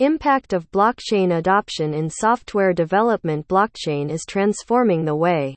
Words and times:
Impact 0.00 0.52
of 0.52 0.68
blockchain 0.72 1.38
adoption 1.38 1.94
in 1.94 2.10
software 2.10 2.72
development 2.72 3.46
Blockchain 3.46 4.10
is 4.10 4.24
transforming 4.26 5.04
the 5.04 5.14
way 5.14 5.54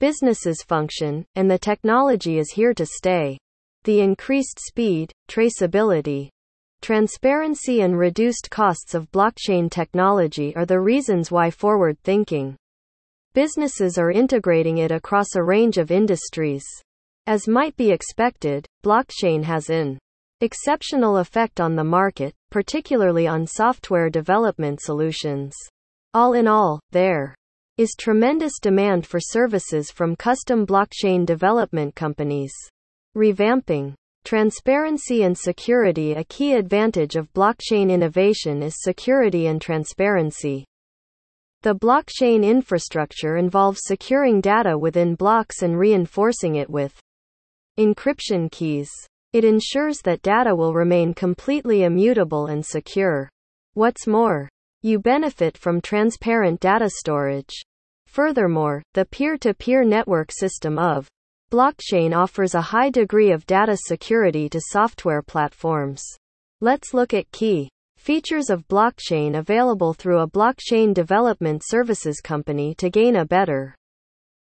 businesses 0.00 0.64
function, 0.64 1.24
and 1.36 1.48
the 1.48 1.60
technology 1.60 2.38
is 2.38 2.50
here 2.50 2.74
to 2.74 2.84
stay. 2.84 3.38
The 3.84 4.00
increased 4.00 4.58
speed, 4.58 5.12
traceability, 5.30 6.28
transparency, 6.80 7.82
and 7.82 7.96
reduced 7.96 8.50
costs 8.50 8.94
of 8.94 9.08
blockchain 9.12 9.70
technology 9.70 10.56
are 10.56 10.66
the 10.66 10.80
reasons 10.80 11.30
why 11.30 11.48
forward 11.48 11.96
thinking 12.02 12.56
businesses 13.32 13.96
are 13.96 14.10
integrating 14.10 14.78
it 14.78 14.90
across 14.90 15.36
a 15.36 15.42
range 15.44 15.78
of 15.78 15.92
industries. 15.92 16.64
As 17.28 17.46
might 17.46 17.76
be 17.76 17.92
expected, 17.92 18.66
blockchain 18.84 19.44
has 19.44 19.70
an 19.70 20.00
exceptional 20.42 21.18
effect 21.18 21.60
on 21.60 21.76
the 21.76 21.84
market, 21.84 22.34
particularly 22.50 23.26
on 23.28 23.46
software 23.46 24.10
development 24.10 24.80
solutions. 24.82 25.54
All 26.14 26.34
in 26.34 26.48
all, 26.48 26.80
there 26.90 27.34
is 27.78 27.94
tremendous 27.96 28.58
demand 28.60 29.06
for 29.06 29.20
services 29.20 29.90
from 29.90 30.16
custom 30.16 30.66
blockchain 30.66 31.24
development 31.24 31.94
companies. 31.94 32.52
Revamping 33.16 33.94
transparency 34.24 35.22
and 35.22 35.38
security 35.38 36.12
A 36.12 36.24
key 36.24 36.54
advantage 36.54 37.16
of 37.16 37.32
blockchain 37.32 37.90
innovation 37.90 38.62
is 38.62 38.82
security 38.82 39.46
and 39.46 39.62
transparency. 39.62 40.64
The 41.62 41.74
blockchain 41.74 42.44
infrastructure 42.44 43.36
involves 43.36 43.82
securing 43.84 44.40
data 44.40 44.76
within 44.76 45.14
blocks 45.14 45.62
and 45.62 45.78
reinforcing 45.78 46.56
it 46.56 46.68
with 46.68 46.98
encryption 47.78 48.50
keys. 48.50 48.90
It 49.32 49.44
ensures 49.44 50.00
that 50.02 50.20
data 50.20 50.54
will 50.54 50.74
remain 50.74 51.14
completely 51.14 51.84
immutable 51.84 52.46
and 52.46 52.64
secure. 52.64 53.30
What's 53.74 54.06
more, 54.06 54.48
you 54.82 54.98
benefit 54.98 55.56
from 55.56 55.80
transparent 55.80 56.60
data 56.60 56.90
storage. 56.90 57.54
Furthermore, 58.06 58.82
the 58.92 59.06
peer 59.06 59.38
to 59.38 59.54
peer 59.54 59.84
network 59.84 60.30
system 60.30 60.78
of 60.78 61.08
blockchain 61.50 62.14
offers 62.14 62.54
a 62.54 62.60
high 62.60 62.90
degree 62.90 63.32
of 63.32 63.46
data 63.46 63.76
security 63.76 64.50
to 64.50 64.60
software 64.60 65.22
platforms. 65.22 66.02
Let's 66.60 66.92
look 66.92 67.14
at 67.14 67.32
key 67.32 67.70
features 67.96 68.50
of 68.50 68.68
blockchain 68.68 69.38
available 69.38 69.94
through 69.94 70.20
a 70.20 70.28
blockchain 70.28 70.92
development 70.92 71.62
services 71.64 72.20
company 72.20 72.74
to 72.74 72.90
gain 72.90 73.16
a 73.16 73.24
better 73.24 73.74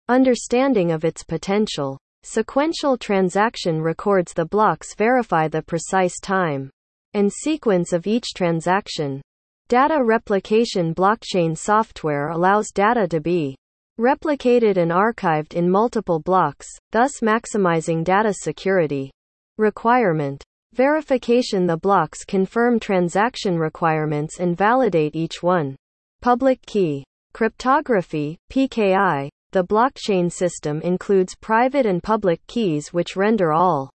understanding 0.08 0.92
of 0.92 1.04
its 1.04 1.24
potential. 1.24 1.98
Sequential 2.24 2.98
transaction 2.98 3.82
records 3.82 4.34
the 4.34 4.46
blocks 4.46 4.96
verify 4.96 5.48
the 5.48 5.62
precise 5.62 6.20
time 6.20 6.70
and 7.14 7.32
sequence 7.32 7.94
of 7.94 8.06
each 8.06 8.34
transaction. 8.36 9.22
Data 9.70 10.04
replication 10.04 10.94
blockchain 10.94 11.58
software 11.58 12.30
allows 12.30 12.70
data 12.72 13.08
to 13.08 13.20
be 13.20 13.56
replicated 14.00 14.78
and 14.78 14.92
archived 14.92 15.54
in 15.54 15.70
multiple 15.70 16.20
blocks, 16.20 16.68
thus 16.92 17.20
maximizing 17.22 18.04
data 18.04 18.34
security. 18.34 19.12
Requirement 19.58 20.44
verification 20.74 21.66
The 21.66 21.78
blocks 21.78 22.24
confirm 22.24 22.80
transaction 22.80 23.58
requirements 23.58 24.40
and 24.40 24.56
validate 24.56 25.16
each 25.16 25.42
one. 25.42 25.76
Public 26.22 26.64
key 26.66 27.04
cryptography, 27.34 28.38
PKI, 28.52 29.30
the 29.52 29.64
blockchain 29.64 30.32
system 30.32 30.82
includes 30.82 31.36
private 31.36 31.86
and 31.86 32.04
public 32.04 32.46
keys 32.48 32.94
which 32.94 33.16
render 33.16 33.54
all 33.54 33.90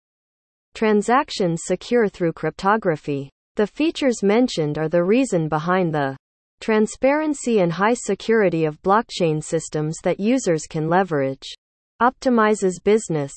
transactions 0.75 1.63
secure 1.65 2.09
through 2.09 2.33
cryptography. 2.33 3.31
The 3.57 3.67
features 3.67 4.23
mentioned 4.23 4.79
are 4.79 4.89
the 4.89 5.05
reason 5.05 5.49
behind 5.49 5.95
the 5.95 6.17
transparency 6.61 7.61
and 7.61 7.73
high 7.73 7.95
security 7.95 8.65
of 8.65 8.81
blockchain 8.83 9.43
systems 9.43 9.99
that 10.05 10.21
users 10.21 10.63
can 10.67 10.89
leverage. 10.89 11.47
Optimizes 12.01 12.83
business 12.83 13.33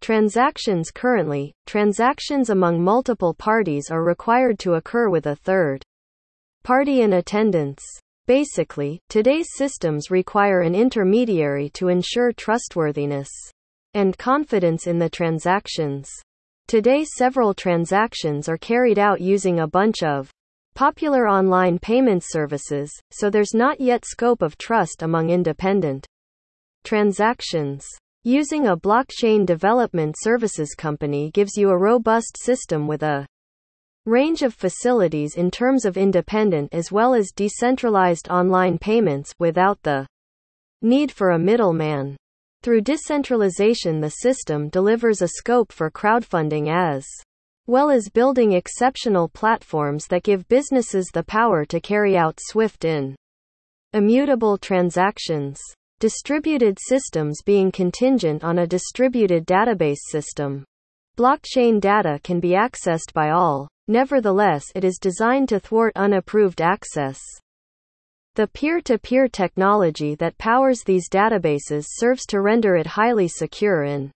transactions 0.00 0.90
currently, 0.90 1.52
transactions 1.66 2.50
among 2.50 2.82
multiple 2.82 3.34
parties 3.34 3.90
are 3.90 4.04
required 4.04 4.58
to 4.60 4.74
occur 4.74 5.08
with 5.10 5.26
a 5.26 5.36
third 5.36 5.82
party 6.62 7.02
in 7.02 7.14
attendance. 7.14 7.82
Basically, 8.28 9.00
today's 9.08 9.46
systems 9.56 10.10
require 10.10 10.60
an 10.60 10.74
intermediary 10.74 11.70
to 11.70 11.88
ensure 11.88 12.30
trustworthiness 12.30 13.30
and 13.94 14.18
confidence 14.18 14.86
in 14.86 14.98
the 14.98 15.08
transactions. 15.08 16.10
Today, 16.66 17.06
several 17.06 17.54
transactions 17.54 18.46
are 18.46 18.58
carried 18.58 18.98
out 18.98 19.22
using 19.22 19.60
a 19.60 19.66
bunch 19.66 20.02
of 20.02 20.30
popular 20.74 21.26
online 21.26 21.78
payment 21.78 22.22
services, 22.22 22.92
so 23.10 23.30
there's 23.30 23.54
not 23.54 23.80
yet 23.80 24.04
scope 24.04 24.42
of 24.42 24.58
trust 24.58 25.02
among 25.02 25.30
independent 25.30 26.06
transactions. 26.84 27.86
Using 28.24 28.66
a 28.66 28.76
blockchain 28.76 29.46
development 29.46 30.16
services 30.18 30.74
company 30.74 31.30
gives 31.30 31.56
you 31.56 31.70
a 31.70 31.78
robust 31.78 32.36
system 32.36 32.86
with 32.86 33.02
a 33.02 33.26
range 34.08 34.40
of 34.40 34.54
facilities 34.54 35.36
in 35.36 35.50
terms 35.50 35.84
of 35.84 35.98
independent 35.98 36.72
as 36.72 36.90
well 36.90 37.12
as 37.12 37.30
decentralized 37.30 38.28
online 38.30 38.78
payments 38.78 39.34
without 39.38 39.78
the 39.82 40.06
need 40.80 41.12
for 41.12 41.30
a 41.30 41.38
middleman. 41.38 42.16
Through 42.62 42.80
decentralization, 42.80 44.00
the 44.00 44.10
system 44.10 44.70
delivers 44.70 45.20
a 45.20 45.28
scope 45.28 45.70
for 45.70 45.90
crowdfunding 45.90 46.68
as 46.74 47.06
well 47.66 47.90
as 47.90 48.08
building 48.08 48.52
exceptional 48.52 49.28
platforms 49.28 50.06
that 50.06 50.22
give 50.22 50.48
businesses 50.48 51.08
the 51.12 51.22
power 51.22 51.66
to 51.66 51.78
carry 51.78 52.16
out 52.16 52.40
swift 52.40 52.86
in 52.86 53.14
immutable 53.92 54.56
transactions. 54.56 55.60
Distributed 56.00 56.78
systems 56.80 57.42
being 57.44 57.72
contingent 57.72 58.44
on 58.44 58.60
a 58.60 58.66
distributed 58.66 59.44
database 59.46 59.98
system. 60.08 60.64
Blockchain 61.18 61.80
data 61.80 62.20
can 62.22 62.38
be 62.38 62.50
accessed 62.50 63.12
by 63.12 63.30
all, 63.30 63.68
Nevertheless, 63.90 64.66
it 64.74 64.84
is 64.84 64.98
designed 64.98 65.48
to 65.48 65.58
thwart 65.58 65.94
unapproved 65.96 66.60
access. 66.60 67.18
The 68.34 68.46
peer-to-peer 68.46 69.28
technology 69.28 70.14
that 70.16 70.36
powers 70.36 70.82
these 70.84 71.08
databases 71.08 71.86
serves 71.88 72.26
to 72.26 72.42
render 72.42 72.76
it 72.76 72.86
highly 72.86 73.28
secure 73.28 73.84
and 73.84 74.10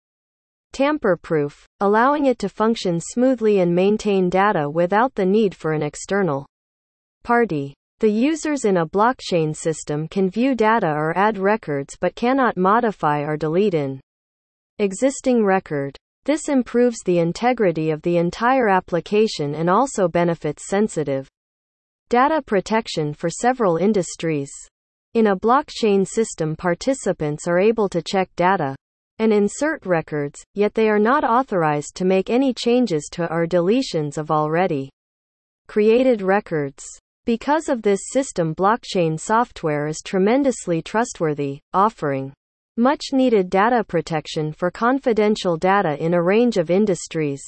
tamper-proof, 0.73 1.67
allowing 1.81 2.27
it 2.27 2.39
to 2.41 2.51
function 2.51 3.01
smoothly 3.01 3.61
and 3.61 3.75
maintain 3.75 4.29
data 4.29 4.69
without 4.69 5.15
the 5.15 5.25
need 5.25 5.55
for 5.55 5.73
an 5.73 5.83
external 5.83 6.47
party. 7.25 7.75
The 8.01 8.11
users 8.11 8.67
in 8.67 8.77
a 8.77 8.87
blockchain 8.87 9.57
system 9.57 10.07
can 10.07 10.29
view 10.29 10.55
data 10.55 10.89
or 10.89 11.17
add 11.17 11.39
records 11.39 11.97
but 11.99 12.15
cannot 12.15 12.57
modify 12.59 13.21
or 13.21 13.39
delete 13.39 13.75
an 13.75 14.01
existing 14.79 15.45
record. 15.45 15.97
This 16.25 16.49
improves 16.49 16.99
the 17.05 17.19
integrity 17.19 17.91
of 17.91 18.01
the 18.03 18.17
entire 18.17 18.69
application 18.69 19.57
and 19.57 19.69
also 19.69 20.07
benefits 20.07 20.69
sensitive 20.69 21.29
data 22.09 22.41
protection 22.43 23.13
for 23.13 23.29
several 23.29 23.77
industries. 23.77 24.53
In 25.15 25.27
a 25.29 25.37
blockchain 25.37 26.07
system, 26.07 26.55
participants 26.55 27.49
are 27.49 27.59
able 27.59 27.89
to 27.89 28.03
check 28.03 28.31
data 28.37 28.77
and 29.19 29.33
insert 29.33 29.85
records, 29.85 30.43
yet 30.55 30.75
they 30.75 30.89
are 30.89 30.99
not 30.99 31.25
authorized 31.25 31.97
to 31.97 32.05
make 32.05 32.31
any 32.31 32.55
changes 32.55 33.09
to 33.13 33.33
or 33.33 33.47
deletions 33.47 34.17
of 34.17 34.31
already 34.31 34.91
created 35.67 36.23
records. 36.23 36.85
Because 37.25 37.69
of 37.69 37.83
this 37.83 38.01
system, 38.11 38.55
blockchain 38.55 39.19
software 39.19 39.87
is 39.87 40.03
tremendously 40.05 40.83
trustworthy, 40.83 41.61
offering 41.73 42.33
much 42.79 43.07
needed 43.13 43.51
data 43.51 43.85
protection 43.85 44.51
for 44.51 44.71
confidential 44.71 45.59
data 45.59 46.03
in 46.03 46.15
a 46.15 46.23
range 46.23 46.57
of 46.57 46.71
industries. 46.71 47.43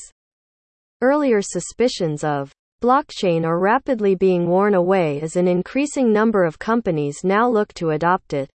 Earlier 1.00 1.40
suspicions 1.40 2.22
of 2.22 2.52
blockchain 2.82 3.44
are 3.44 3.58
rapidly 3.58 4.14
being 4.14 4.46
worn 4.46 4.74
away 4.74 5.22
as 5.22 5.36
an 5.36 5.48
increasing 5.48 6.12
number 6.12 6.44
of 6.44 6.58
companies 6.58 7.24
now 7.24 7.48
look 7.48 7.72
to 7.74 7.90
adopt 7.90 8.34
it. 8.34 8.50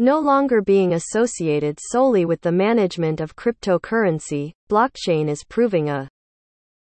No 0.00 0.18
longer 0.18 0.62
being 0.62 0.94
associated 0.94 1.78
solely 1.80 2.24
with 2.24 2.40
the 2.40 2.50
management 2.50 3.20
of 3.20 3.36
cryptocurrency, 3.36 4.52
blockchain 4.68 5.28
is 5.28 5.44
proving 5.44 5.90
a 5.90 6.08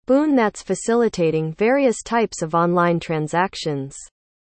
boon 0.05 0.35
that's 0.35 0.61
facilitating 0.61 1.51
various 1.53 2.01
types 2.01 2.41
of 2.41 2.55
online 2.55 3.01
transactions. 3.01 3.97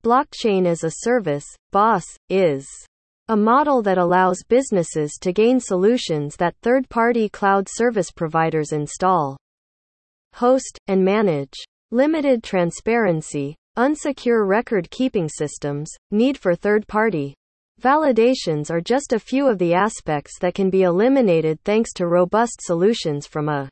Blockchain 0.04 0.66
as 0.66 0.84
a 0.84 0.92
service, 0.92 1.46
BaaS, 1.72 2.04
is 2.30 2.68
a 3.30 3.38
model 3.38 3.82
that 3.82 3.98
allows 3.98 4.44
businesses 4.44 5.14
to 5.22 5.32
gain 5.32 5.58
solutions 5.60 6.36
that 6.36 6.56
third 6.62 6.90
party 6.90 7.30
cloud 7.30 7.68
service 7.70 8.12
providers 8.12 8.74
install, 8.74 9.38
host, 10.34 10.78
and 10.88 11.04
manage. 11.04 11.54
Limited 11.92 12.44
transparency, 12.44 13.56
unsecure 13.78 14.48
record 14.48 14.90
keeping 14.90 15.30
systems, 15.30 15.90
need 16.12 16.38
for 16.38 16.56
third 16.56 16.88
party 16.88 17.36
validations 17.80 18.70
are 18.70 18.82
just 18.82 19.14
a 19.14 19.20
few 19.20 19.48
of 19.48 19.58
the 19.58 19.74
aspects 19.74 20.40
that 20.40 20.54
can 20.54 20.70
be 20.70 20.84
eliminated 20.84 21.60
thanks 21.64 21.94
to 21.94 22.08
robust 22.08 22.62
solutions 22.62 23.28
from 23.28 23.48
a 23.48 23.70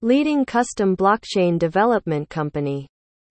leading 0.00 0.44
custom 0.44 0.96
blockchain 0.96 1.58
development 1.58 2.28
company. 2.30 2.86